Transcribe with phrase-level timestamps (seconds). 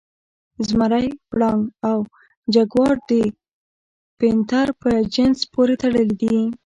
[0.67, 1.97] زمری، پړانګ او
[2.53, 3.11] جګوار د
[4.19, 6.37] پینتر په جنس پورې تړلي دي.